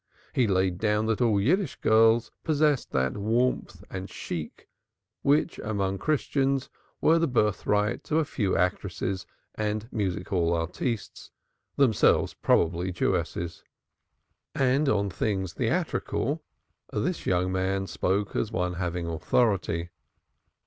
[0.33, 4.67] He laid it down that all Yiddishë girls possessed that warmth and chic
[5.21, 11.29] which, among Christians, were the birthright of a few actresses and music hall artistes
[11.75, 13.63] themselves, probably, Jewesses!
[14.55, 16.41] And on things theatrical
[16.91, 19.91] this young man spoke as one having authority.